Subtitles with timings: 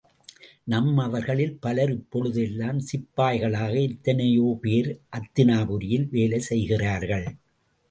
[0.67, 7.27] நம்மவர்களில் பலர் இப்பொழுது எல்லாம் சிப்பாய்களாக எத்தனையோ பேர் அத்தினாபுரியில் வேலை செய்கிறார்கள்.